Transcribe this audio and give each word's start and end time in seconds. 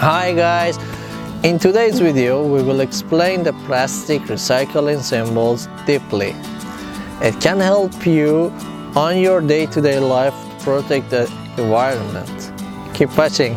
Hi 0.00 0.32
guys! 0.32 0.78
In 1.44 1.58
today's 1.58 2.00
video 2.00 2.42
we 2.42 2.62
will 2.62 2.80
explain 2.80 3.42
the 3.42 3.52
plastic 3.66 4.22
recycling 4.22 5.02
symbols 5.02 5.68
deeply. 5.84 6.34
It 7.20 7.38
can 7.38 7.60
help 7.60 8.06
you 8.06 8.50
on 8.96 9.18
your 9.18 9.42
day-to-day 9.42 9.98
-day 10.00 10.08
life 10.16 10.36
to 10.40 10.64
protect 10.64 11.10
the 11.10 11.24
environment. 11.58 12.36
Keep 12.94 13.10
watching. 13.18 13.54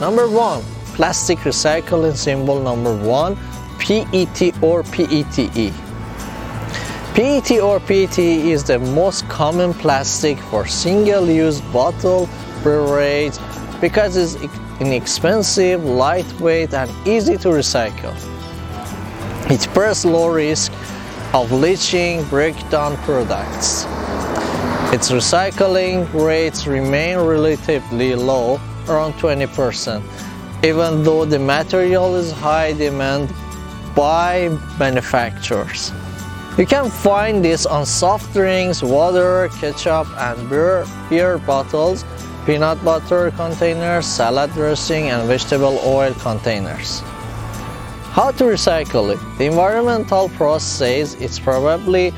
Number 0.00 0.26
one, 0.48 0.60
plastic 0.96 1.38
recycling 1.44 2.16
symbol 2.16 2.58
number 2.68 2.94
one, 3.20 3.32
PET 3.80 4.40
or 4.62 4.82
PETE. 4.94 5.72
PET 7.14 7.50
or 7.68 7.76
PETE 7.88 8.28
is 8.52 8.60
the 8.64 8.78
most 8.78 9.28
common 9.28 9.70
plastic 9.74 10.36
for 10.48 10.62
single-use 10.66 11.60
bottle 11.76 12.22
beverage 12.64 13.36
because 13.80 14.12
it's 14.16 14.59
inexpensive, 14.80 15.84
lightweight 15.84 16.72
and 16.74 16.90
easy 17.06 17.36
to 17.36 17.48
recycle. 17.48 18.14
It 19.50 19.68
bears 19.74 20.04
low 20.04 20.28
risk 20.28 20.72
of 21.34 21.52
leaching 21.52 22.24
breakdown 22.24 22.96
products. 22.98 23.84
Its 24.92 25.10
recycling 25.10 26.12
rates 26.14 26.66
remain 26.66 27.18
relatively 27.18 28.14
low, 28.14 28.60
around 28.88 29.12
20%, 29.14 30.02
even 30.64 31.04
though 31.04 31.24
the 31.24 31.38
material 31.38 32.16
is 32.16 32.32
high 32.32 32.72
demand 32.72 33.32
by 33.94 34.48
manufacturers. 34.78 35.92
You 36.58 36.66
can 36.66 36.90
find 36.90 37.44
this 37.44 37.66
on 37.66 37.86
soft 37.86 38.32
drinks, 38.32 38.82
water, 38.82 39.48
ketchup 39.60 40.08
and 40.18 40.50
beer, 40.50 40.84
beer 41.08 41.38
bottles, 41.38 42.04
peanut 42.46 42.82
butter 42.84 43.30
containers, 43.32 44.06
salad 44.06 44.52
dressing 44.52 45.10
and 45.10 45.26
vegetable 45.28 45.78
oil 45.84 46.14
containers. 46.14 47.00
How 48.12 48.32
to 48.32 48.44
recycle 48.44 49.12
it? 49.14 49.20
The 49.38 49.46
environmental 49.46 50.28
process 50.30 50.64
says 50.64 51.14
it's 51.20 51.38
probably 51.38 52.12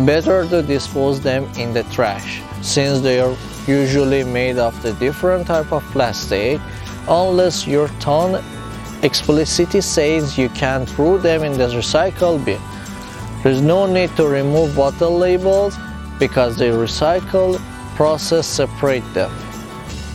better 0.00 0.46
to 0.48 0.62
dispose 0.62 1.20
them 1.20 1.44
in 1.56 1.74
the 1.74 1.82
trash 1.84 2.40
since 2.62 3.00
they 3.00 3.20
are 3.20 3.36
usually 3.66 4.24
made 4.24 4.58
of 4.58 4.80
the 4.82 4.92
different 4.94 5.46
type 5.46 5.72
of 5.72 5.82
plastic 5.92 6.60
unless 7.08 7.66
your 7.66 7.88
ton 8.00 8.42
explicitly 9.02 9.80
says 9.80 10.38
you 10.38 10.48
can't 10.50 10.88
throw 10.88 11.18
them 11.18 11.42
in 11.42 11.52
the 11.58 11.68
recycle 11.68 12.42
bin. 12.42 12.60
There's 13.42 13.60
no 13.60 13.84
need 13.84 14.16
to 14.16 14.26
remove 14.26 14.74
bottle 14.74 15.18
labels 15.18 15.76
because 16.18 16.56
the 16.56 16.66
recycle 16.66 17.60
process 17.96 18.46
separate 18.46 19.04
them. 19.12 19.30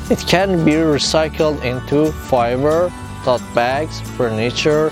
It 0.10 0.26
can 0.26 0.66
be 0.66 0.72
recycled 0.72 1.64
into 1.64 2.12
fiber, 2.12 2.92
tote 3.24 3.44
bags, 3.54 4.02
furniture, 4.18 4.92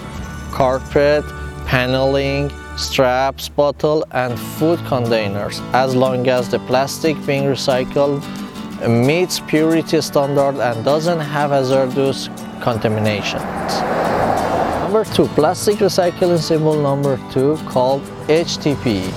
carpet, 0.51 1.25
paneling, 1.65 2.51
straps, 2.77 3.49
bottle 3.49 4.05
and 4.11 4.39
food 4.39 4.77
containers 4.85 5.59
as 5.73 5.95
long 5.95 6.27
as 6.27 6.49
the 6.49 6.59
plastic 6.59 7.15
being 7.25 7.45
recycled 7.45 8.21
meets 8.87 9.39
purity 9.39 9.99
standard 10.01 10.61
and 10.61 10.85
doesn't 10.85 11.19
have 11.19 11.49
hazardous 11.49 12.29
contaminations. 12.61 13.41
Number 14.83 15.03
two, 15.03 15.25
plastic 15.29 15.77
recycling 15.77 16.37
symbol 16.37 16.79
number 16.79 17.19
two 17.31 17.57
called 17.65 18.03
HDPE. 18.27 19.09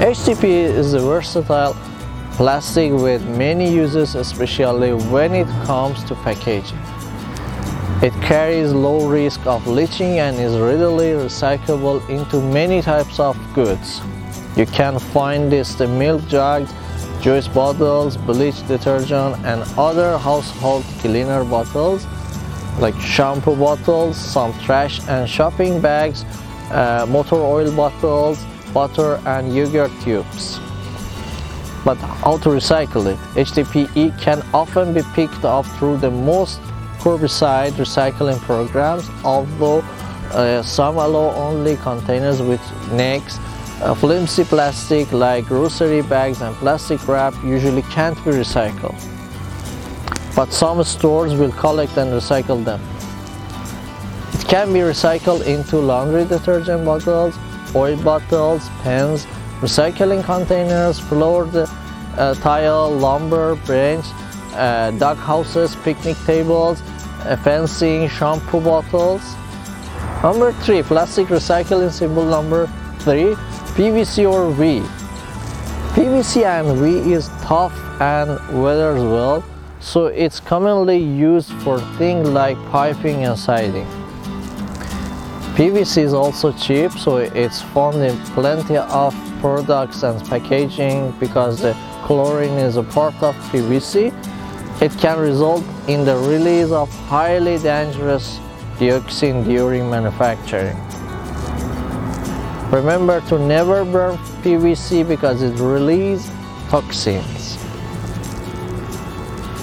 HDPE 0.00 0.64
is 0.80 0.94
a 0.94 1.00
versatile 1.00 1.76
plastic 2.36 2.92
with 2.92 3.22
many 3.36 3.72
uses 3.72 4.14
especially 4.14 4.92
when 4.92 5.34
it 5.34 5.46
comes 5.64 6.02
to 6.04 6.14
packaging. 6.16 6.78
It 8.02 8.12
carries 8.22 8.72
low 8.72 9.06
risk 9.08 9.46
of 9.46 9.66
leaching 9.66 10.18
and 10.18 10.36
is 10.38 10.58
readily 10.58 11.12
recyclable 11.12 12.08
into 12.08 12.40
many 12.40 12.82
types 12.82 13.20
of 13.20 13.36
goods. 13.54 14.00
You 14.56 14.66
can 14.66 14.98
find 14.98 15.52
this 15.52 15.80
in 15.80 15.98
milk 15.98 16.26
jugs, 16.26 16.72
juice 17.20 17.48
bottles, 17.48 18.16
bleach 18.16 18.66
detergent 18.66 19.36
and 19.44 19.62
other 19.78 20.18
household 20.18 20.84
cleaner 21.00 21.44
bottles 21.44 22.06
like 22.78 22.98
shampoo 22.98 23.54
bottles, 23.54 24.16
some 24.16 24.52
trash 24.60 25.00
and 25.08 25.28
shopping 25.28 25.80
bags, 25.80 26.24
uh, 26.70 27.06
motor 27.08 27.36
oil 27.36 27.70
bottles, 27.76 28.44
butter 28.72 29.20
and 29.26 29.54
yogurt 29.54 29.90
tubes. 30.00 30.58
But 31.84 31.96
how 31.96 32.38
to 32.38 32.48
recycle 32.48 33.06
it? 33.12 33.18
HDPE 33.34 34.18
can 34.20 34.42
often 34.54 34.94
be 34.94 35.02
picked 35.14 35.44
up 35.44 35.66
through 35.66 35.96
the 35.98 36.10
most 36.10 36.60
curbside 36.98 37.72
recycling 37.72 38.38
programs, 38.40 39.10
although 39.24 39.80
uh, 40.30 40.62
some 40.62 40.96
allow 40.96 41.34
only 41.34 41.76
containers 41.76 42.40
with 42.40 42.62
necks. 42.92 43.38
Uh, 43.80 43.94
flimsy 43.94 44.44
plastic 44.44 45.10
like 45.10 45.44
grocery 45.46 46.02
bags 46.02 46.40
and 46.40 46.54
plastic 46.56 47.08
wrap 47.08 47.34
usually 47.42 47.82
can't 47.82 48.16
be 48.24 48.30
recycled. 48.30 48.96
But 50.36 50.52
some 50.52 50.82
stores 50.84 51.34
will 51.34 51.50
collect 51.52 51.96
and 51.96 52.12
recycle 52.12 52.64
them. 52.64 52.80
It 54.34 54.46
can 54.46 54.72
be 54.72 54.80
recycled 54.80 55.44
into 55.44 55.78
laundry 55.78 56.24
detergent 56.24 56.84
bottles, 56.84 57.36
oil 57.74 57.96
bottles, 58.04 58.68
pens, 58.82 59.26
recycling 59.62 60.24
containers, 60.24 60.98
floor 60.98 61.48
uh, 61.54 62.34
tile, 62.34 62.90
lumber, 62.90 63.54
bench, 63.64 64.04
uh, 64.54 65.14
houses, 65.14 65.76
picnic 65.84 66.16
tables, 66.26 66.82
uh, 66.82 67.36
fencing, 67.44 68.08
shampoo 68.08 68.60
bottles. 68.60 69.22
Number 70.20 70.52
three, 70.64 70.82
plastic 70.82 71.28
recycling 71.28 71.92
symbol 71.92 72.24
number 72.24 72.66
three, 72.98 73.36
PVC 73.76 74.28
or 74.28 74.50
V. 74.50 74.80
PVC 75.94 76.42
and 76.44 76.78
V 76.78 77.12
is 77.12 77.28
tough 77.42 77.72
and 78.00 78.30
weathers 78.60 79.00
well, 79.00 79.44
so 79.78 80.06
it's 80.06 80.40
commonly 80.40 80.98
used 80.98 81.52
for 81.62 81.80
things 81.98 82.28
like 82.28 82.56
piping 82.70 83.24
and 83.26 83.38
siding. 83.38 83.86
PVC 85.54 85.98
is 85.98 86.14
also 86.14 86.50
cheap, 86.50 86.90
so 86.92 87.18
it's 87.18 87.62
found 87.62 88.02
in 88.02 88.16
plenty 88.34 88.76
of 88.76 89.14
products 89.42 90.04
and 90.04 90.24
packaging 90.28 91.10
because 91.18 91.60
the 91.60 91.74
chlorine 92.04 92.58
is 92.58 92.76
a 92.76 92.82
part 92.84 93.14
of 93.22 93.34
PVC. 93.50 94.14
It 94.80 94.92
can 94.98 95.18
result 95.18 95.64
in 95.88 96.04
the 96.04 96.16
release 96.16 96.70
of 96.70 96.88
highly 97.08 97.58
dangerous 97.58 98.38
dioxin 98.78 99.44
during 99.44 99.90
manufacturing. 99.90 100.76
Remember 102.70 103.20
to 103.22 103.38
never 103.38 103.84
burn 103.84 104.16
PVC 104.44 105.06
because 105.06 105.42
it 105.42 105.58
releases 105.58 106.30
toxins. 106.70 107.58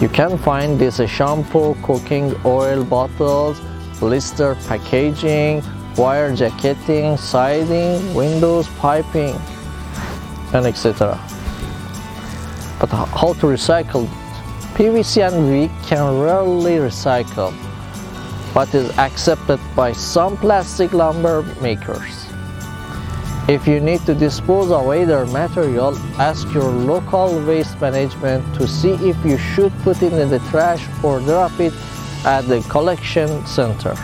You 0.02 0.10
can 0.10 0.38
find 0.38 0.78
this 0.78 1.00
shampoo, 1.10 1.76
cooking 1.84 2.36
oil 2.44 2.84
bottles, 2.84 3.62
blister 4.00 4.56
packaging, 4.68 5.64
wire 5.96 6.36
jacketing, 6.36 7.16
siding, 7.18 8.14
windows, 8.14 8.68
piping, 8.80 9.36
and 10.54 10.66
etc. 10.66 11.20
But 12.80 12.90
how 12.90 13.34
to 13.34 13.46
recycle 13.48 14.08
PVC 14.76 15.28
and 15.28 15.50
V 15.50 15.88
can 15.88 16.20
rarely 16.20 16.78
recycle, 16.78 17.54
but 18.54 18.74
is 18.74 18.90
accepted 18.98 19.60
by 19.76 19.92
some 19.92 20.38
plastic 20.38 20.94
lumber 20.94 21.44
makers. 21.62 22.26
If 23.50 23.68
you 23.68 23.80
need 23.80 24.02
to 24.06 24.14
dispose 24.14 24.72
of 24.72 24.88
either 24.88 25.26
material, 25.26 25.98
ask 26.20 26.48
your 26.54 26.70
local 26.70 27.44
waste 27.46 27.82
management 27.82 28.46
to 28.56 28.68
see 28.68 28.94
if 29.10 29.18
you 29.26 29.38
should 29.38 29.74
put 29.80 30.04
it 30.04 30.14
in 30.14 30.30
the 30.30 30.40
trash 30.52 30.88
or 31.04 31.20
drop 31.20 31.60
it 31.60 31.74
at 32.26 32.42
the 32.42 32.62
collection 32.70 33.46
center. 33.46 33.96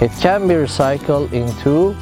It 0.00 0.12
can 0.20 0.48
be 0.48 0.54
recycled 0.54 1.32
into 1.32 1.96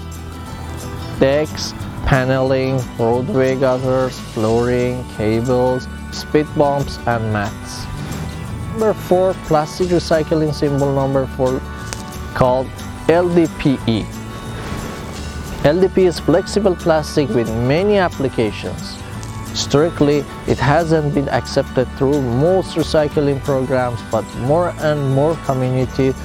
decks, 1.19 1.75
paneling, 2.11 2.77
roadway 2.99 3.55
gutters, 3.55 4.19
flooring, 4.19 5.05
cables, 5.17 5.87
speed 6.11 6.45
bumps 6.57 6.99
and 7.07 7.33
mats. 7.33 7.87
Number 8.71 8.93
4 8.93 9.35
plastic 9.47 9.91
recycling 9.91 10.53
symbol 10.53 10.93
number 10.93 11.29
4 11.37 11.61
called 12.35 12.67
LDPE. 13.07 14.03
LDPE 15.63 16.07
is 16.07 16.19
flexible 16.19 16.75
plastic 16.75 17.29
with 17.29 17.49
many 17.69 17.99
applications. 17.99 18.99
Strictly, 19.55 20.25
it 20.49 20.59
hasn't 20.59 21.15
been 21.15 21.29
accepted 21.29 21.87
through 21.97 22.21
most 22.21 22.75
recycling 22.75 23.41
programs, 23.45 24.01
but 24.11 24.25
more 24.51 24.75
and 24.81 25.15
more 25.15 25.37
communities 25.47 26.17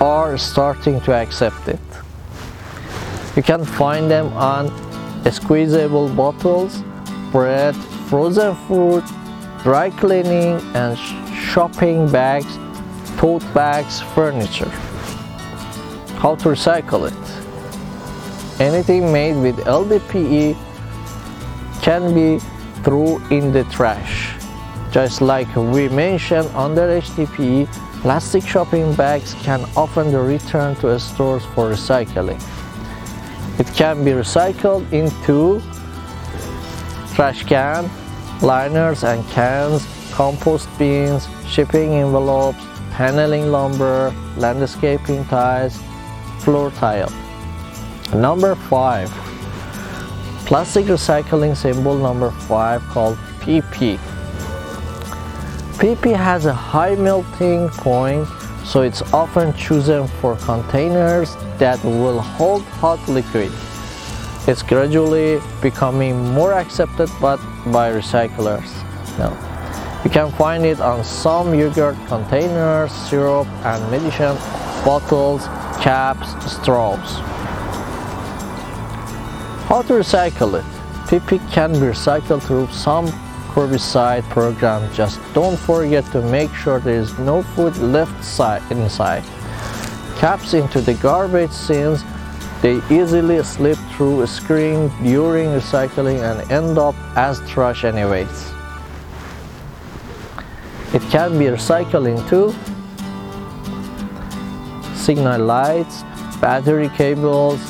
are 0.00 0.38
starting 0.38 1.00
to 1.00 1.12
accept 1.12 1.66
it. 1.66 1.80
You 3.34 3.42
can 3.42 3.64
find 3.64 4.08
them 4.08 4.32
on 4.34 4.70
squeezable 5.30 6.08
bottles, 6.08 6.82
bread, 7.30 7.74
frozen 8.08 8.54
food, 8.66 9.04
dry 9.62 9.90
cleaning 9.90 10.60
and 10.74 10.96
shopping 11.34 12.10
bags, 12.10 12.58
tote 13.18 13.44
bags, 13.52 14.00
furniture. 14.14 14.70
How 16.18 16.34
to 16.36 16.48
recycle 16.48 17.06
it. 17.06 18.60
Anything 18.60 19.12
made 19.12 19.34
with 19.34 19.56
LDPE 19.58 20.56
can 21.82 22.14
be 22.14 22.38
thrown 22.82 23.22
in 23.32 23.52
the 23.52 23.64
trash. 23.64 24.34
Just 24.90 25.20
like 25.20 25.54
we 25.54 25.88
mentioned 25.88 26.48
under 26.54 27.00
HDPE, 27.00 27.66
plastic 28.02 28.44
shopping 28.46 28.94
bags 28.94 29.34
can 29.42 29.60
often 29.76 30.10
be 30.10 30.16
returned 30.16 30.78
to 30.80 30.98
stores 30.98 31.44
for 31.54 31.70
recycling. 31.70 32.40
Can 33.78 34.02
be 34.04 34.10
recycled 34.10 34.92
into 34.92 35.62
trash 37.14 37.44
can, 37.44 37.88
liners 38.42 39.04
and 39.04 39.24
cans, 39.28 39.86
compost 40.10 40.68
bins, 40.80 41.28
shipping 41.46 41.92
envelopes, 41.92 42.58
paneling 42.90 43.52
lumber, 43.52 44.12
landscaping 44.36 45.24
ties, 45.26 45.78
floor 46.40 46.72
tile. 46.72 47.12
Number 48.12 48.56
5. 48.56 49.08
Plastic 50.46 50.86
recycling 50.86 51.56
symbol 51.56 51.96
number 51.96 52.32
5 52.32 52.82
called 52.88 53.16
PP. 53.38 53.96
PP 55.78 56.16
has 56.16 56.46
a 56.46 56.52
high 56.52 56.96
melting 56.96 57.68
point 57.68 58.26
so 58.64 58.82
it's 58.82 59.02
often 59.14 59.54
chosen 59.54 60.08
for 60.20 60.34
containers 60.36 61.36
that 61.58 61.82
will 61.84 62.20
hold 62.20 62.62
hot 62.64 62.98
liquid. 63.08 63.52
It's 64.48 64.62
gradually 64.62 65.42
becoming 65.60 66.32
more 66.32 66.54
accepted 66.54 67.10
but 67.20 67.36
by 67.70 67.92
recyclers 67.92 68.70
now. 69.18 69.36
You 70.02 70.08
can 70.08 70.32
find 70.32 70.64
it 70.64 70.80
on 70.80 71.04
some 71.04 71.52
yogurt 71.52 71.96
containers, 72.06 72.90
syrup 72.90 73.46
and 73.66 73.90
medicine 73.90 74.38
bottles, 74.86 75.44
caps, 75.82 76.30
straws. 76.50 77.10
How 79.68 79.82
to 79.82 79.92
recycle 79.92 80.58
it? 80.58 80.64
PP 81.08 81.46
can 81.52 81.74
be 81.74 81.80
recycled 81.80 82.42
through 82.42 82.68
some 82.68 83.06
curbside 83.52 84.22
program. 84.30 84.90
Just 84.94 85.20
don't 85.34 85.58
forget 85.58 86.06
to 86.12 86.22
make 86.22 86.54
sure 86.54 86.80
there 86.80 86.98
is 86.98 87.18
no 87.18 87.42
food 87.42 87.76
left 87.76 88.16
inside. 88.70 89.24
Caps 90.16 90.54
into 90.54 90.80
the 90.80 90.94
garbage 90.94 91.50
since 91.50 92.02
they 92.60 92.80
easily 92.90 93.42
slip 93.44 93.78
through 93.92 94.22
a 94.22 94.26
screen 94.26 94.90
during 95.02 95.48
recycling 95.48 96.20
and 96.22 96.50
end 96.50 96.78
up 96.78 96.94
as 97.16 97.40
trash 97.48 97.84
anyways. 97.84 98.52
It 100.92 101.02
can 101.10 101.38
be 101.38 101.46
recycled 101.46 102.08
into 102.08 102.54
signal 104.96 105.40
lights, 105.42 106.02
battery 106.40 106.88
cables, 106.96 107.60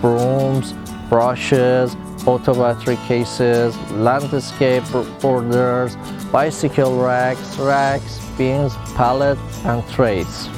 brooms, 0.00 0.74
brushes, 1.08 1.96
auto 2.26 2.54
battery 2.54 2.96
cases, 3.08 3.76
landscape 3.92 4.84
borders, 5.20 5.96
bicycle 6.30 6.98
racks, 7.00 7.58
racks, 7.58 8.20
bins, 8.36 8.74
pallets, 8.94 9.64
and 9.64 9.86
trays. 9.90 10.48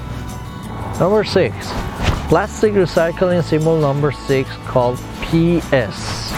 Number 0.98 1.24
6. 1.24 1.97
Plastic 2.28 2.74
recycling 2.74 3.42
symbol 3.42 3.78
number 3.80 4.12
6 4.12 4.50
called 4.66 4.98
PS. 5.22 6.30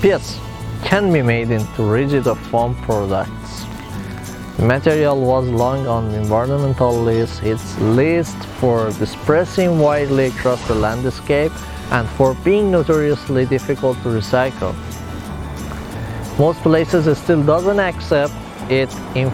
PS 0.00 0.40
can 0.82 1.12
be 1.12 1.20
made 1.20 1.50
into 1.50 1.82
rigid 1.82 2.26
or 2.26 2.34
foam 2.34 2.74
products. 2.86 3.66
The 4.56 4.62
material 4.62 5.20
was 5.20 5.46
long 5.50 5.86
on 5.86 6.10
the 6.10 6.16
environmental 6.16 6.94
list. 6.94 7.42
It's 7.42 7.78
list 7.80 8.34
for 8.58 8.90
dispersing 8.92 9.78
widely 9.78 10.28
across 10.28 10.66
the 10.68 10.74
landscape 10.74 11.52
and 11.90 12.08
for 12.08 12.32
being 12.36 12.70
notoriously 12.70 13.44
difficult 13.44 13.98
to 14.04 14.08
recycle. 14.08 14.74
Most 16.38 16.62
places 16.62 17.18
still 17.18 17.42
doesn't 17.42 17.78
accept 17.78 18.32
it 18.70 18.88
in 19.14 19.28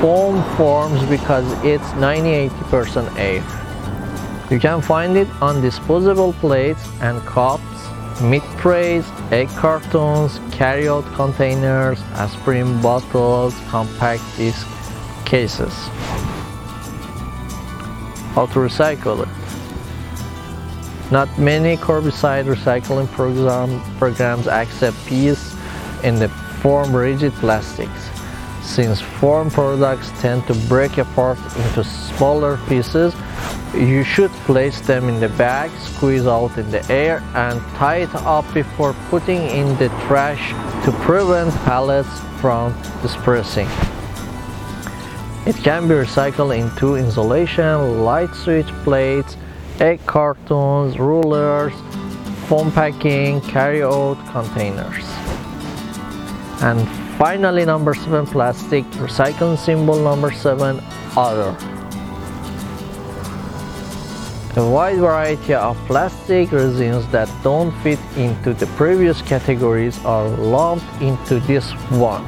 foam 0.00 0.42
forms 0.56 1.04
because 1.04 1.44
it's 1.62 1.84
90-80% 2.00 3.18
air. 3.18 3.65
You 4.48 4.60
can 4.60 4.80
find 4.80 5.16
it 5.16 5.28
on 5.42 5.60
disposable 5.60 6.32
plates 6.34 6.86
and 7.00 7.20
cups, 7.26 7.62
meat 8.20 8.44
trays, 8.58 9.04
egg 9.32 9.48
cartons, 9.48 10.38
carry-out 10.52 11.04
containers, 11.14 12.00
aspirin 12.14 12.80
bottles, 12.80 13.54
compact 13.68 14.22
disc 14.36 14.64
cases. 15.24 15.74
How 18.34 18.46
to 18.46 18.60
recycle 18.60 19.22
it? 19.24 19.28
Not 21.10 21.28
many 21.38 21.76
curbside 21.76 22.44
recycling 22.44 23.08
program, 23.08 23.82
programs 23.98 24.46
accept 24.46 24.96
PS 25.06 25.56
in 26.04 26.20
the 26.20 26.28
form 26.62 26.94
rigid 26.94 27.32
plastics. 27.34 28.10
Since 28.62 29.00
foam 29.00 29.50
products 29.50 30.12
tend 30.20 30.46
to 30.46 30.54
break 30.68 30.98
apart 30.98 31.38
into 31.56 31.82
smaller 31.82 32.58
pieces, 32.68 33.14
you 33.74 34.04
should 34.04 34.30
place 34.46 34.80
them 34.80 35.08
in 35.08 35.20
the 35.20 35.28
bag, 35.30 35.70
squeeze 35.80 36.26
out 36.26 36.56
in 36.56 36.70
the 36.70 36.84
air 36.90 37.22
and 37.34 37.60
tie 37.76 37.98
it 37.98 38.14
up 38.14 38.44
before 38.54 38.94
putting 39.10 39.42
in 39.42 39.76
the 39.76 39.88
trash 40.06 40.52
to 40.84 40.92
prevent 41.02 41.54
pellets 41.64 42.20
from 42.40 42.74
dispersing. 43.02 43.68
It 45.46 45.56
can 45.56 45.86
be 45.88 45.94
recycled 45.94 46.58
into 46.58 46.96
insulation, 46.96 48.02
light 48.02 48.34
switch 48.34 48.66
plates, 48.84 49.36
egg 49.78 50.04
cartons, 50.06 50.98
rulers, 50.98 51.72
foam 52.48 52.72
packing, 52.72 53.40
carry-out 53.42 54.16
containers. 54.32 55.04
And 56.62 56.88
finally 57.18 57.64
number 57.64 57.94
7 57.94 58.26
plastic 58.26 58.84
recycling 58.92 59.58
symbol 59.58 60.00
number 60.02 60.30
7 60.30 60.80
other. 61.16 61.75
A 64.56 64.66
wide 64.66 64.96
variety 64.96 65.52
of 65.52 65.76
plastic 65.86 66.50
resins 66.50 67.06
that 67.08 67.28
don't 67.42 67.72
fit 67.82 67.98
into 68.16 68.54
the 68.54 68.64
previous 68.68 69.20
categories 69.20 70.02
are 70.02 70.30
lumped 70.30 70.86
into 71.02 71.40
this 71.40 71.72
one. 71.92 72.24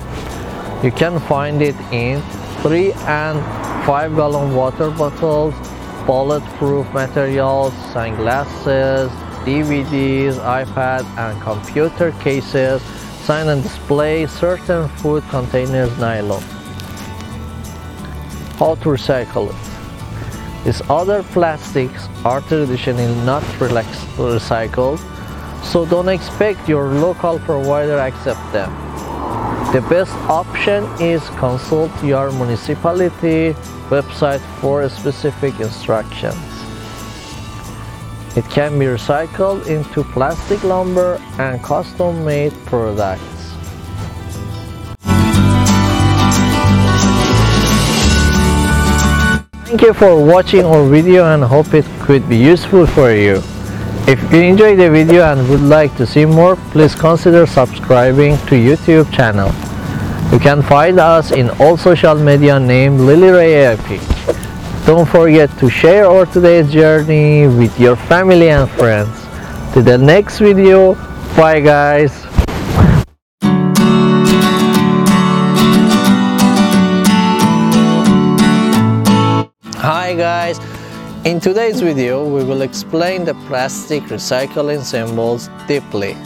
You 0.85 0.93
can 0.93 1.21
find 1.21 1.63
it 1.63 1.75
in 1.91 2.21
3 2.61 2.93
and 3.07 3.41
5 3.87 4.15
gallon 4.15 4.55
water 4.55 4.91
bottles, 4.91 5.55
bulletproof 6.05 6.93
materials, 6.93 7.73
sunglasses, 7.95 9.11
DVDs, 9.47 10.35
iPad 10.35 11.05
and 11.17 11.41
computer 11.41 12.13
cases, 12.21 12.83
sign 13.25 13.49
and 13.49 13.63
display, 13.63 14.27
certain 14.27 14.87
food 15.01 15.25
containers, 15.31 15.97
nylon. 15.97 16.43
How 18.59 18.75
to 18.75 18.89
recycle 18.91 19.49
it? 19.49 19.68
These 20.65 20.83
other 20.91 21.23
plastics 21.23 22.09
are 22.25 22.41
traditionally 22.43 23.15
not 23.25 23.43
recycled, 23.61 24.99
so 25.65 25.87
don't 25.87 26.09
expect 26.09 26.69
your 26.69 26.87
local 26.89 27.39
provider 27.39 27.99
accept 27.99 28.53
them. 28.53 28.71
The 29.73 29.81
best 29.89 30.13
option 30.29 30.85
is 31.01 31.23
consult 31.39 31.91
your 32.03 32.33
municipality 32.33 33.55
website 33.91 34.41
for 34.61 34.89
specific 34.89 35.61
instructions. 35.61 36.37
It 38.37 38.45
can 38.51 38.79
be 38.79 38.87
recycled 38.87 39.67
into 39.67 40.05
plastic 40.05 40.63
lumber 40.65 41.21
and 41.39 41.63
custom-made 41.63 42.53
products. 42.67 43.38
Thank 49.69 49.83
you 49.83 49.93
for 49.93 50.17
watching 50.17 50.65
our 50.65 50.89
video 50.89 51.27
and 51.27 51.45
hope 51.45 51.75
it 51.75 51.85
could 52.01 52.27
be 52.27 52.39
useful 52.39 52.87
for 52.87 53.13
you. 53.13 53.43
If 54.09 54.19
you 54.33 54.41
enjoyed 54.41 54.79
the 54.79 54.89
video 54.89 55.31
and 55.31 55.47
would 55.51 55.61
like 55.61 55.95
to 55.99 56.07
see 56.07 56.25
more, 56.25 56.57
please 56.73 56.95
consider 56.95 57.47
subscribing 57.47 58.39
to 58.49 58.55
YouTube 58.57 59.13
channel. 59.13 59.53
You 60.33 60.39
can 60.39 60.63
find 60.63 60.99
us 60.99 61.33
in 61.33 61.51
all 61.61 61.77
social 61.77 62.15
media 62.15 62.59
named 62.59 63.03
Lily 63.03 63.29
Ray 63.29 63.77
AIP. 63.77 64.87
Don't 64.87 65.07
forget 65.07 65.51
to 65.59 65.69
share 65.69 66.07
our 66.07 66.25
today's 66.25 66.73
journey 66.73 67.47
with 67.47 67.79
your 67.79 67.97
family 67.97 68.49
and 68.49 68.71
friends. 68.71 69.13
To 69.75 69.83
the 69.83 69.99
next 69.99 70.39
video, 70.39 70.95
bye 71.37 71.61
guys. 71.61 72.25
Guys, 80.19 80.59
in 81.25 81.39
today's 81.39 81.81
video 81.81 82.29
we 82.29 82.43
will 82.43 82.63
explain 82.63 83.25
the 83.25 83.35
plastic 83.47 84.03
recycling 84.15 84.83
symbols 84.83 85.49
deeply. 85.69 86.17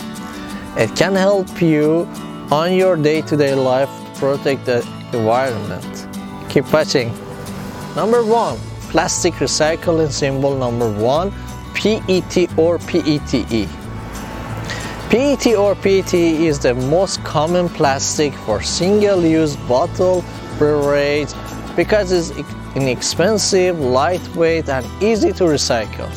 It 0.79 0.97
can 0.97 1.15
help 1.15 1.61
you 1.61 2.09
on 2.51 2.73
your 2.73 2.97
day-to-day 2.97 3.53
-day 3.53 3.65
life 3.73 3.93
to 4.05 4.11
protect 4.21 4.65
the 4.65 4.79
environment. 5.13 5.93
Keep 6.49 6.67
watching. 6.73 7.09
Number 7.95 8.23
one, 8.45 8.57
plastic 8.93 9.35
recycling 9.45 10.11
symbol 10.11 10.53
number 10.65 10.89
one, 11.17 11.29
PET 11.77 12.35
or 12.57 12.79
PETE. 12.89 13.69
PET 15.11 15.45
or 15.65 15.75
PETE 15.85 16.25
is 16.49 16.59
the 16.59 16.75
most 16.95 17.15
common 17.35 17.69
plastic 17.79 18.33
for 18.45 18.59
single-use 18.63 19.55
bottle 19.69 20.19
beverage 20.59 21.33
because 21.77 22.09
it's 22.17 22.33
inexpensive, 22.77 23.79
lightweight 23.79 24.69
and 24.69 24.87
easy 25.03 25.33
to 25.33 25.45
recycle. 25.45 26.11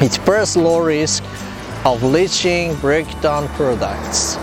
It 0.00 0.18
bears 0.24 0.56
low 0.56 0.80
risk 0.80 1.24
of 1.84 2.02
leaching 2.02 2.74
breakdown 2.76 3.48
products. 3.48 4.36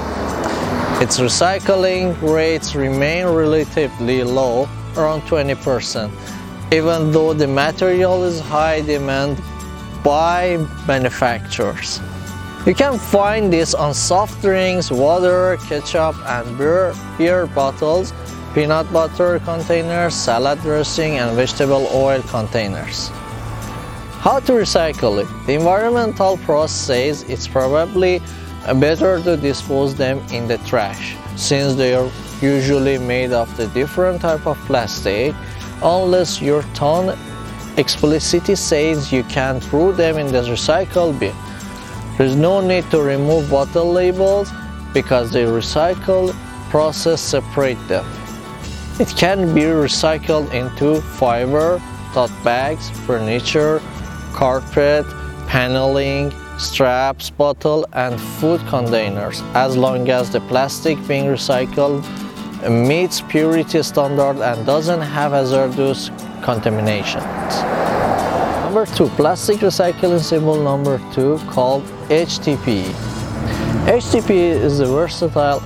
Its 1.02 1.20
recycling 1.20 2.20
rates 2.22 2.76
remain 2.76 3.26
relatively 3.26 4.24
low, 4.24 4.68
around 4.98 5.22
20%, 5.24 6.10
even 6.72 7.12
though 7.12 7.34
the 7.34 7.48
material 7.48 8.24
is 8.24 8.40
high 8.40 8.82
demand 8.82 9.42
by 10.04 10.58
manufacturers. 10.88 12.00
You 12.66 12.74
can 12.74 12.98
find 12.98 13.52
this 13.52 13.74
on 13.74 13.94
soft 13.94 14.42
drinks, 14.42 14.90
water, 14.90 15.58
ketchup 15.68 16.16
and 16.26 16.58
beer, 16.58 16.96
beer 17.18 17.46
bottles, 17.46 18.12
peanut 18.56 18.90
butter 18.94 19.38
containers, 19.40 20.16
salad 20.16 20.58
dressing 20.62 21.18
and 21.18 21.36
vegetable 21.36 21.90
oil 21.92 22.22
containers. 22.22 23.10
How 24.24 24.40
to 24.40 24.54
recycle 24.54 25.22
it? 25.22 25.28
The 25.46 25.56
environmental 25.56 26.38
process 26.38 26.72
says 26.72 27.24
it's 27.24 27.50
probably 27.50 28.22
better 28.80 29.22
to 29.24 29.36
dispose 29.36 29.94
them 29.94 30.20
in 30.32 30.48
the 30.48 30.58
trash 30.60 31.18
since 31.36 31.76
they 31.76 31.96
are 31.96 32.10
usually 32.42 32.98
made 32.98 33.34
of 33.34 33.56
the 33.58 33.68
different 33.68 34.22
type 34.22 34.48
of 34.48 34.58
plastic 34.68 35.36
unless 35.84 36.42
your 36.42 36.64
ton 36.74 37.18
explicitly 37.76 38.56
says 38.56 39.12
you 39.12 39.24
can 39.26 39.60
throw 39.60 39.92
them 39.92 40.18
in 40.18 40.28
the 40.28 40.42
recycle 40.44 41.12
bin. 41.20 41.36
There's 42.18 42.38
no 42.38 42.62
need 42.66 42.90
to 42.92 43.02
remove 43.02 43.52
bottle 43.52 43.92
labels 43.92 44.50
because 44.94 45.30
the 45.32 45.40
recycle 45.40 46.34
process 46.70 47.20
separate 47.20 47.86
them. 47.90 48.06
It 48.98 49.14
can 49.18 49.54
be 49.54 49.64
recycled 49.64 50.54
into 50.54 51.02
fiber, 51.02 51.82
tote 52.14 52.32
bags, 52.46 52.90
furniture, 53.06 53.82
carpet, 54.32 55.06
paneling, 55.48 56.32
straps, 56.58 57.30
bottle 57.30 57.86
and 57.92 58.18
food 58.40 58.62
containers 58.68 59.42
as 59.54 59.76
long 59.76 60.10
as 60.10 60.30
the 60.30 60.40
plastic 60.48 60.98
being 61.10 61.26
recycled 61.26 62.06
meets 62.70 63.20
purity 63.20 63.84
standard 63.84 64.38
and 64.42 64.66
doesn't 64.66 65.02
have 65.02 65.34
hazardous 65.34 66.10
contaminations. 66.42 67.26
Number 68.64 68.86
two, 68.86 69.10
plastic 69.18 69.58
recycling 69.58 70.22
symbol 70.22 70.64
number 70.64 71.02
two 71.12 71.38
called 71.50 71.84
HDPE. 72.08 72.94
HDPE 73.88 74.52
is 74.64 74.80
a 74.80 74.86
versatile 74.86 75.62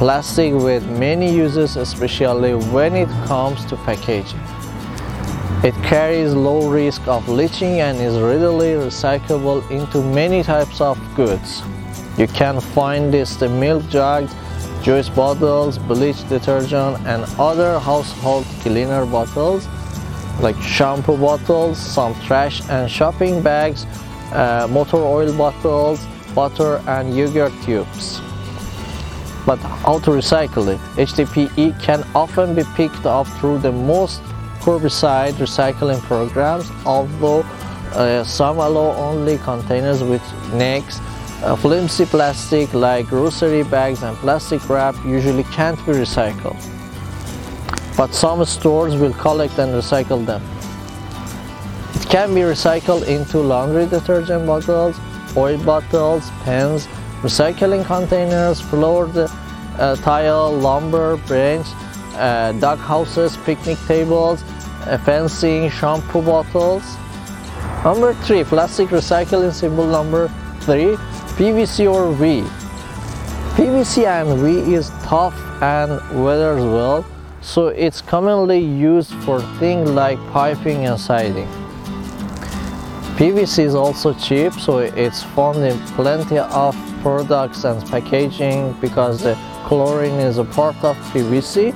plastic 0.00 0.54
with 0.54 0.82
many 0.98 1.30
uses 1.30 1.76
especially 1.76 2.54
when 2.72 2.96
it 2.96 3.08
comes 3.26 3.62
to 3.66 3.76
packaging. 3.84 4.40
It 5.62 5.74
carries 5.84 6.32
low 6.32 6.70
risk 6.70 7.06
of 7.06 7.28
leaching 7.28 7.82
and 7.82 7.98
is 7.98 8.18
readily 8.18 8.72
recyclable 8.86 9.60
into 9.70 10.02
many 10.02 10.42
types 10.42 10.80
of 10.80 10.96
goods. 11.14 11.62
You 12.16 12.28
can 12.28 12.62
find 12.62 13.12
this 13.12 13.42
in 13.42 13.60
milk 13.60 13.86
jugs, 13.90 14.34
juice 14.82 15.10
bottles, 15.10 15.76
bleach 15.76 16.26
detergent 16.30 16.96
and 17.06 17.26
other 17.38 17.78
household 17.78 18.46
cleaner 18.62 19.04
bottles 19.04 19.68
like 20.40 20.56
shampoo 20.62 21.18
bottles, 21.18 21.76
some 21.76 22.14
trash 22.22 22.62
and 22.70 22.90
shopping 22.90 23.42
bags, 23.42 23.84
uh, 24.32 24.66
motor 24.70 24.96
oil 24.96 25.30
bottles, 25.36 26.00
butter 26.34 26.80
and 26.86 27.14
yogurt 27.14 27.52
tubes. 27.64 28.22
But 29.46 29.58
how 29.58 29.98
to 30.00 30.10
recycle 30.10 30.68
it? 30.68 30.80
HDPE 30.96 31.80
can 31.80 32.04
often 32.14 32.54
be 32.54 32.62
picked 32.74 33.06
up 33.06 33.26
through 33.38 33.58
the 33.58 33.72
most 33.72 34.22
curbside 34.60 35.32
recycling 35.34 36.00
programs, 36.02 36.70
although 36.84 37.40
uh, 37.94 38.22
some 38.22 38.58
allow 38.58 38.92
only 38.96 39.38
containers 39.38 40.02
with 40.04 40.22
necks. 40.52 41.00
Uh, 41.42 41.56
flimsy 41.56 42.04
plastic 42.04 42.72
like 42.74 43.06
grocery 43.06 43.62
bags 43.62 44.02
and 44.02 44.14
plastic 44.18 44.68
wrap 44.68 44.94
usually 45.06 45.44
can't 45.44 45.78
be 45.86 45.92
recycled. 45.92 46.60
But 47.96 48.12
some 48.14 48.44
stores 48.44 48.94
will 48.94 49.14
collect 49.14 49.58
and 49.58 49.72
recycle 49.72 50.24
them. 50.24 50.42
It 51.94 52.08
can 52.08 52.34
be 52.34 52.42
recycled 52.42 53.08
into 53.08 53.38
laundry 53.40 53.86
detergent 53.86 54.46
bottles, 54.46 54.96
oil 55.36 55.58
bottles, 55.64 56.28
pens, 56.44 56.86
recycling 57.22 57.84
containers, 57.84 58.60
floored 58.60 59.16
uh, 59.16 59.96
tile, 59.96 60.52
lumber, 60.52 61.16
bench, 61.28 61.66
uh, 62.14 62.52
dog 62.52 62.78
houses, 62.78 63.36
picnic 63.38 63.78
tables, 63.86 64.42
uh, 64.86 64.98
fencing, 65.04 65.70
shampoo 65.70 66.22
bottles. 66.22 66.82
Number 67.84 68.14
three, 68.24 68.44
plastic 68.44 68.88
recycling 68.88 69.52
symbol 69.52 69.86
number 69.86 70.28
three, 70.60 70.96
PVC 71.36 71.90
or 71.90 72.12
V. 72.12 72.42
PVC 73.56 74.06
and 74.06 74.38
V 74.40 74.74
is 74.74 74.90
tough 75.02 75.34
and 75.62 75.90
weathers 76.24 76.62
well, 76.62 77.04
so 77.42 77.68
it's 77.68 78.00
commonly 78.00 78.58
used 78.58 79.12
for 79.24 79.42
things 79.58 79.90
like 79.90 80.18
piping 80.30 80.86
and 80.86 80.98
siding. 80.98 81.48
PVC 83.16 83.64
is 83.64 83.74
also 83.74 84.14
cheap, 84.14 84.54
so 84.54 84.78
it's 84.78 85.22
found 85.22 85.58
in 85.58 85.78
plenty 85.88 86.38
of 86.38 86.74
products 87.00 87.64
and 87.64 87.84
packaging 87.88 88.72
because 88.80 89.22
the 89.22 89.34
chlorine 89.66 90.20
is 90.20 90.38
a 90.38 90.44
part 90.44 90.76
of 90.84 90.96
PVC 91.12 91.74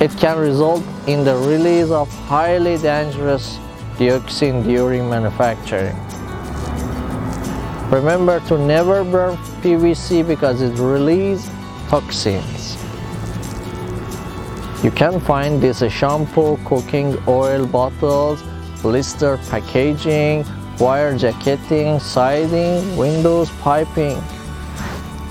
it 0.00 0.16
can 0.16 0.38
result 0.38 0.84
in 1.08 1.24
the 1.24 1.34
release 1.34 1.90
of 1.90 2.08
highly 2.28 2.78
dangerous 2.78 3.58
dioxin 3.96 4.62
during 4.62 5.10
manufacturing. 5.10 5.96
Remember 7.90 8.38
to 8.46 8.58
never 8.58 9.02
burn 9.02 9.36
PVC 9.60 10.24
because 10.24 10.62
it 10.62 10.78
releases 10.78 11.50
toxins. 11.88 12.76
You 14.84 14.92
can 14.92 15.18
find 15.18 15.60
this 15.60 15.82
shampoo, 15.90 16.58
cooking 16.64 17.18
oil 17.26 17.66
bottles, 17.66 18.40
blister 18.80 19.36
packaging, 19.50 20.44
wire 20.78 21.18
jacketing, 21.18 21.98
siding, 21.98 22.96
windows, 22.96 23.50
piping, 23.62 24.22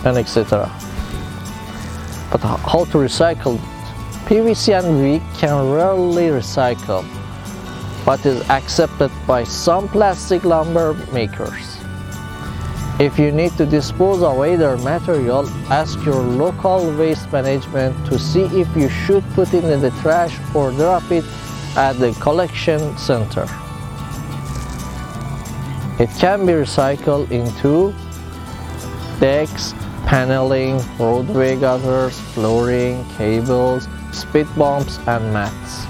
and 0.07 0.17
etc. 0.17 0.71
But 2.31 2.41
how 2.41 2.85
to 2.85 2.97
recycle 2.97 3.57
PVC 4.25 4.77
and 4.77 4.99
V 5.01 5.37
can 5.37 5.69
rarely 5.71 6.27
recycle, 6.27 7.05
but 8.05 8.25
is 8.25 8.41
accepted 8.49 9.11
by 9.25 9.43
some 9.43 9.87
plastic 9.89 10.43
lumber 10.43 10.93
makers. 11.11 11.77
If 12.99 13.19
you 13.19 13.31
need 13.31 13.51
to 13.57 13.65
dispose 13.65 14.23
of 14.23 14.39
either 14.39 14.75
material, 14.77 15.47
ask 15.69 16.03
your 16.03 16.21
local 16.21 16.91
waste 16.97 17.31
management 17.31 17.93
to 18.07 18.17
see 18.17 18.45
if 18.59 18.67
you 18.75 18.89
should 18.89 19.23
put 19.35 19.53
it 19.53 19.63
in 19.63 19.81
the 19.81 19.91
trash 20.01 20.35
or 20.55 20.71
drop 20.71 21.11
it 21.11 21.23
at 21.75 21.93
the 21.99 22.11
collection 22.19 22.97
center. 22.97 23.47
It 25.99 26.09
can 26.19 26.45
be 26.45 26.53
recycled 26.53 27.29
into 27.31 27.93
decks, 29.19 29.73
paneling, 30.07 30.79
roadway 30.97 31.57
gutters, 31.57 32.17
flooring, 32.31 33.03
cables, 33.17 33.89
speed 34.13 34.47
bumps 34.57 34.99
and 35.05 35.33
mats. 35.33 35.85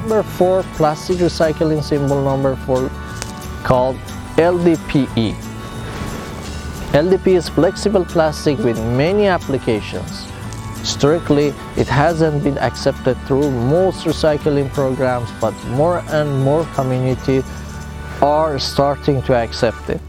Number 0.00 0.22
4 0.22 0.62
plastic 0.74 1.18
recycling 1.18 1.82
symbol 1.82 2.22
number 2.24 2.56
4 2.56 2.90
called 3.62 3.96
LDPE. 4.36 5.34
LDPE 6.92 7.36
is 7.36 7.48
flexible 7.50 8.06
plastic 8.06 8.56
with 8.58 8.78
many 8.96 9.26
applications. 9.26 10.26
Strictly, 10.82 11.48
it 11.76 11.88
hasn't 11.88 12.42
been 12.42 12.56
accepted 12.58 13.18
through 13.26 13.50
most 13.50 14.06
recycling 14.06 14.72
programs, 14.72 15.30
but 15.42 15.52
more 15.66 15.98
and 16.08 16.42
more 16.42 16.64
communities 16.74 17.44
are 18.22 18.58
starting 18.58 19.20
to 19.24 19.34
accept 19.34 19.90
it. 19.90 20.00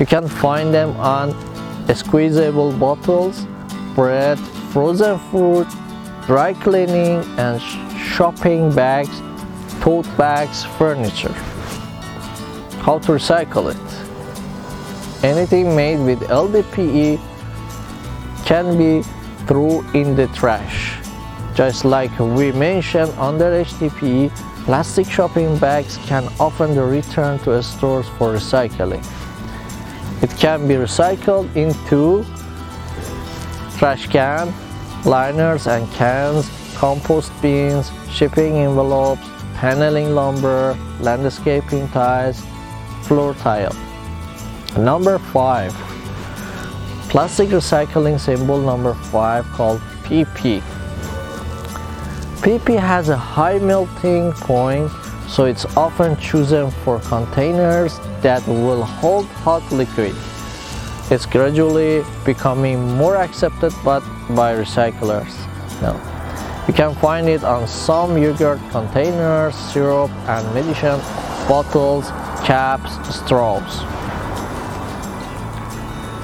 You 0.00 0.06
can 0.06 0.26
find 0.26 0.74
them 0.74 0.96
on 0.96 1.34
squeezable 1.94 2.72
bottles, 2.72 3.46
bread, 3.94 4.38
frozen 4.72 5.18
food, 5.30 5.66
dry 6.26 6.52
cleaning 6.54 7.24
and 7.38 7.60
shopping 7.98 8.74
bags, 8.74 9.22
tote 9.80 10.06
bags, 10.16 10.64
furniture. 10.76 11.32
How 12.82 12.98
to 13.00 13.12
recycle 13.12 13.70
it? 13.74 15.24
Anything 15.24 15.74
made 15.74 15.98
with 15.98 16.20
LDPE 16.20 17.18
can 18.44 18.78
be 18.78 19.02
thrown 19.46 19.84
in 19.94 20.14
the 20.14 20.26
trash. 20.28 20.98
Just 21.54 21.84
like 21.84 22.16
we 22.18 22.52
mentioned 22.52 23.10
under 23.18 23.64
HDPE, 23.64 24.30
plastic 24.64 25.08
shopping 25.08 25.58
bags 25.58 25.96
can 26.06 26.28
often 26.38 26.74
be 26.74 26.80
returned 26.80 27.40
to 27.44 27.62
stores 27.62 28.08
for 28.10 28.34
recycling. 28.34 29.04
It 30.20 30.30
can 30.36 30.66
be 30.66 30.74
recycled 30.74 31.54
into 31.54 32.24
trash 33.78 34.08
can, 34.08 34.52
liners 35.04 35.68
and 35.68 35.88
cans, 35.92 36.50
compost 36.74 37.30
bins, 37.40 37.92
shipping 38.10 38.56
envelopes, 38.56 39.22
paneling 39.54 40.14
lumber, 40.14 40.76
landscaping 41.00 41.88
tiles, 41.88 42.42
floor 43.02 43.34
tile. 43.34 43.74
Number 44.76 45.18
5. 45.18 45.72
Plastic 47.08 47.50
recycling 47.50 48.18
symbol 48.18 48.60
number 48.60 48.94
5 48.94 49.44
called 49.52 49.80
PP. 50.02 50.60
PP 52.42 52.78
has 52.78 53.08
a 53.08 53.16
high 53.16 53.58
melting 53.58 54.32
point 54.32 54.90
so 55.28 55.44
it's 55.44 55.64
often 55.76 56.16
chosen 56.16 56.70
for 56.82 56.98
containers 57.00 57.98
that 58.22 58.46
will 58.46 58.82
hold 58.82 59.26
hot 59.26 59.62
liquid. 59.72 60.14
It's 61.10 61.26
gradually 61.26 62.04
becoming 62.24 62.96
more 62.96 63.16
accepted 63.16 63.72
but 63.84 64.00
by 64.34 64.54
recyclers. 64.54 65.32
Now, 65.80 65.96
you 66.66 66.74
can 66.74 66.94
find 66.96 67.28
it 67.28 67.44
on 67.44 67.66
some 67.66 68.18
yogurt 68.18 68.60
containers, 68.70 69.54
syrup 69.54 70.10
and 70.28 70.54
medicine 70.54 71.00
bottles, 71.48 72.10
caps, 72.44 72.92
straws. 73.16 73.82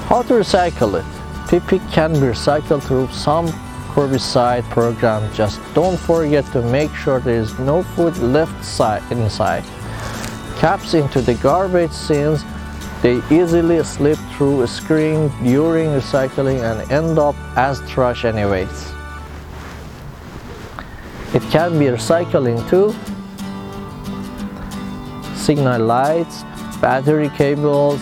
How 0.07 0.21
to 0.21 0.33
recycle 0.33 0.99
it? 0.99 1.05
PP 1.49 1.79
can 1.91 2.13
be 2.13 2.19
recycled 2.19 2.83
through 2.83 3.07
some 3.07 3.47
curbside 3.95 4.69
program. 4.69 5.33
Just 5.33 5.59
don't 5.73 5.97
forget 5.97 6.45
to 6.51 6.61
make 6.61 6.93
sure 6.93 7.19
there 7.19 7.39
is 7.39 7.57
no 7.59 7.81
food 7.81 8.17
left 8.17 8.53
inside. 9.11 9.63
Caps 10.57 10.93
into 10.93 11.21
the 11.21 11.35
garbage 11.35 11.91
since 11.91 12.43
they 13.01 13.21
easily 13.29 13.83
slip 13.83 14.17
through 14.35 14.61
a 14.61 14.67
screen 14.67 15.29
during 15.43 15.89
recycling 15.89 16.63
and 16.63 16.91
end 16.91 17.19
up 17.19 17.35
as 17.55 17.81
trash 17.89 18.25
anyways. 18.25 18.93
It 21.33 21.43
can 21.51 21.77
be 21.77 21.85
recycled 21.85 22.47
into 22.47 22.95
signal 25.35 25.85
lights, 25.85 26.43
battery 26.81 27.29
cables, 27.29 28.01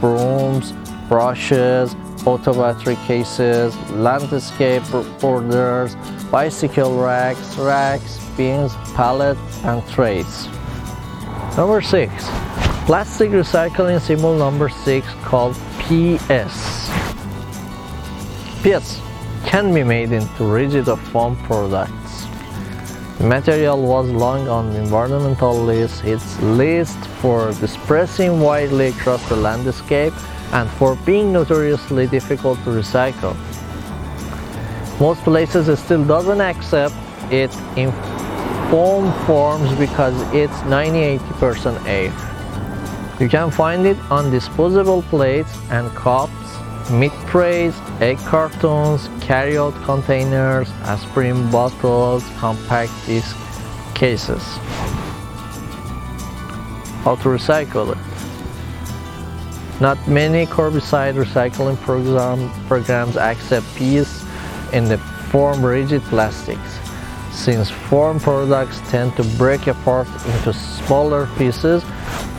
brooms, 0.00 0.72
brushes, 1.08 1.94
auto 2.26 2.52
battery 2.52 2.96
cases, 3.06 3.74
landscape 3.90 4.82
borders, 5.20 5.94
bicycle 6.30 6.98
racks, 7.00 7.56
racks, 7.56 8.18
bins, 8.36 8.74
pallets, 8.94 9.40
and 9.64 9.86
trays. 9.88 10.48
Number 11.56 11.82
6. 11.82 12.10
Plastic 12.86 13.30
recycling 13.30 14.00
symbol 14.00 14.34
number 14.38 14.70
6 14.70 15.06
called 15.22 15.54
PS. 15.80 16.88
PS 18.62 19.02
can 19.44 19.74
be 19.74 19.84
made 19.84 20.12
into 20.12 20.44
rigid 20.44 20.88
or 20.88 20.96
foam 20.96 21.36
products. 21.44 22.24
The 23.18 23.26
material 23.26 23.82
was 23.82 24.08
long 24.08 24.48
on 24.48 24.72
the 24.72 24.78
environmental 24.78 25.54
list. 25.54 26.04
It's 26.04 26.40
list 26.40 26.96
for 27.20 27.52
dispersing 27.60 28.40
widely 28.40 28.86
across 28.86 29.28
the 29.28 29.36
landscape 29.36 30.14
and 30.54 30.70
for 30.70 30.96
being 31.04 31.34
notoriously 31.34 32.06
difficult 32.06 32.58
to 32.64 32.70
recycle. 32.70 33.36
Most 34.98 35.20
places 35.22 35.78
still 35.78 36.04
doesn't 36.06 36.40
accept 36.40 36.94
it 37.30 37.54
in 37.76 37.92
foam 38.72 39.12
forms 39.26 39.70
because 39.78 40.14
it's 40.32 40.54
90-80% 40.64 41.86
air. 41.86 42.10
You 43.20 43.28
can 43.28 43.50
find 43.50 43.84
it 43.84 43.98
on 44.10 44.30
disposable 44.30 45.02
plates 45.02 45.54
and 45.70 45.90
cups, 45.90 46.32
meat 46.90 47.12
trays, 47.26 47.78
egg 48.00 48.16
cartons, 48.20 49.10
carry-out 49.20 49.74
containers, 49.84 50.70
aspirin 50.84 51.50
bottles, 51.50 52.24
compact 52.38 52.92
disc 53.04 53.36
cases. 53.94 54.42
How 57.04 57.16
to 57.16 57.28
recycle 57.28 57.92
it? 57.92 57.98
Not 59.82 59.98
many 60.08 60.46
curbside 60.46 61.22
recycling 61.22 61.76
program, 61.76 62.50
programs 62.68 63.18
accept 63.18 63.66
PS 63.76 64.24
in 64.72 64.86
the 64.86 64.96
form 65.30 65.62
rigid 65.62 66.00
plastics. 66.04 66.81
Since 67.42 67.70
foam 67.70 68.20
products 68.20 68.80
tend 68.88 69.16
to 69.16 69.24
break 69.36 69.66
apart 69.66 70.06
into 70.26 70.52
smaller 70.52 71.26
pieces, 71.36 71.82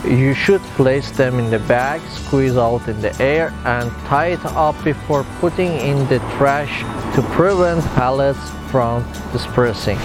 you 0.06 0.34
should 0.34 0.62
place 0.78 1.12
them 1.12 1.40
in 1.40 1.50
the 1.52 1.60
bag, 1.60 2.00
squeeze 2.10 2.56
out 2.56 2.88
in 2.88 3.02
the 3.02 3.14
air, 3.22 3.54
and 3.66 3.92
tie 4.08 4.28
it 4.28 4.46
up 4.46 4.82
before 4.82 5.26
putting 5.42 5.74
in 5.74 6.08
the 6.08 6.20
trash 6.38 6.86
to 7.16 7.22
prevent 7.34 7.84
pallets 7.96 8.40
from 8.72 9.04
dispersing. 9.34 10.00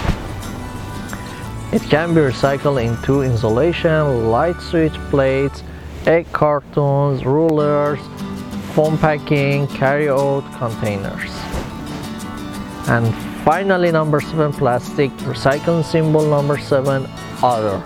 It 1.71 1.81
can 1.83 2.13
be 2.13 2.19
recycled 2.19 2.83
into 2.83 3.21
insulation, 3.21 4.29
light 4.29 4.59
switch 4.59 4.95
plates, 5.11 5.63
egg 6.07 6.29
cartons, 6.33 7.23
rulers, 7.23 8.01
foam 8.73 8.97
packing, 8.97 9.65
carry-out 9.67 10.43
containers. 10.59 11.31
And 12.89 13.28
finally 13.43 13.91
number 13.91 14.19
7 14.19 14.53
plastic 14.53 15.11
recycling 15.27 15.83
symbol 15.83 16.27
number 16.29 16.57
7 16.57 17.07
other. 17.41 17.81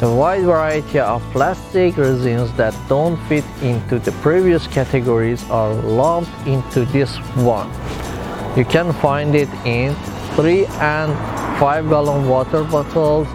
A 0.00 0.14
wide 0.14 0.44
variety 0.44 1.00
of 1.00 1.22
plastic 1.32 1.96
resins 1.96 2.52
that 2.52 2.74
don't 2.88 3.16
fit 3.26 3.44
into 3.62 3.98
the 3.98 4.12
previous 4.22 4.66
categories 4.68 5.42
are 5.50 5.74
lumped 5.74 6.30
into 6.46 6.84
this 6.86 7.16
one. 7.34 7.68
You 8.56 8.64
can 8.64 8.92
find 8.92 9.34
it 9.34 9.48
in 9.64 9.94
3 10.36 10.66
and 10.78 11.12
5 11.58 11.88
gallon 11.88 12.28
water 12.28 12.62
bottles, 12.62 13.26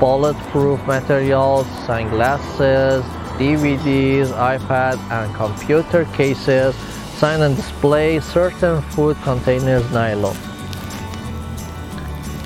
bulletproof 0.00 0.84
materials, 0.86 1.66
sunglasses, 1.86 3.04
DVDs, 3.38 4.26
iPad 4.34 4.98
and 5.12 5.32
computer 5.36 6.04
cases, 6.06 6.74
sign 7.18 7.42
and 7.42 7.56
display, 7.56 8.20
certain 8.20 8.80
food 8.92 9.16
containers, 9.24 9.90
nylon. 9.90 10.36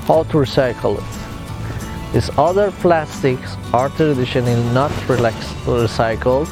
How 0.07 0.23
to 0.23 0.37
recycle 0.37 0.97
it? 0.97 2.13
These 2.13 2.31
other 2.37 2.71
plastics 2.71 3.55
are 3.71 3.89
traditionally 3.89 4.55
not 4.73 4.91
recycled, 5.07 6.47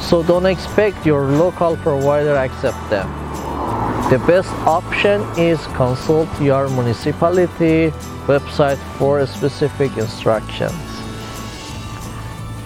so 0.00 0.24
don't 0.24 0.46
expect 0.46 1.06
your 1.06 1.22
local 1.22 1.76
provider 1.76 2.34
accept 2.34 2.90
them. 2.90 3.08
The 4.10 4.18
best 4.26 4.50
option 4.66 5.22
is 5.38 5.64
consult 5.78 6.28
your 6.40 6.68
municipality 6.68 7.92
website 8.26 8.78
for 8.98 9.24
specific 9.26 9.96
instructions. 9.96 10.91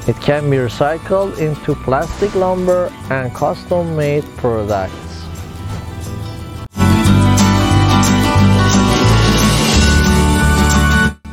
It 0.08 0.14
can 0.20 0.48
be 0.48 0.56
recycled 0.56 1.38
into 1.38 1.74
plastic 1.74 2.32
lumber 2.36 2.92
and 3.10 3.34
custom-made 3.34 4.24
products. 4.36 4.94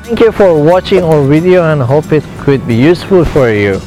Thank 0.01 0.19
you 0.19 0.31
for 0.31 0.63
watching 0.63 1.03
our 1.03 1.23
video 1.23 1.63
and 1.71 1.83
hope 1.83 2.11
it 2.11 2.23
could 2.39 2.65
be 2.67 2.73
useful 2.73 3.25
for 3.25 3.51
you. 3.51 3.79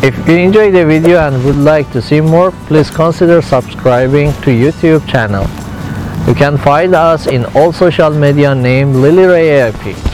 If 0.00 0.14
you 0.28 0.36
enjoyed 0.36 0.74
the 0.74 0.86
video 0.86 1.18
and 1.18 1.44
would 1.44 1.56
like 1.56 1.90
to 1.90 2.00
see 2.00 2.20
more, 2.20 2.52
please 2.68 2.88
consider 2.88 3.42
subscribing 3.42 4.32
to 4.42 4.50
YouTube 4.50 5.08
channel. 5.08 5.46
You 6.28 6.34
can 6.36 6.56
find 6.56 6.94
us 6.94 7.26
in 7.26 7.46
all 7.56 7.72
social 7.72 8.10
media 8.10 8.54
named 8.54 8.94
Lily 8.94 9.24
Ray 9.24 9.48
AIP. 9.58 10.09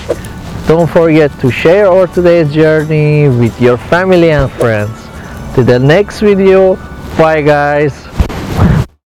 Don't 0.66 0.90
forget 0.90 1.30
to 1.38 1.48
share 1.48 1.86
our 1.86 2.08
today's 2.08 2.52
journey 2.52 3.28
with 3.28 3.60
your 3.60 3.78
family 3.78 4.32
and 4.32 4.50
friends. 4.50 5.06
To 5.54 5.62
the 5.62 5.78
next 5.78 6.18
video, 6.18 6.74
bye 7.16 7.40
guys. 7.40 8.05